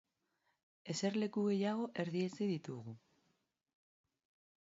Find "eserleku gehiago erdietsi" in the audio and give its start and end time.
0.93-2.47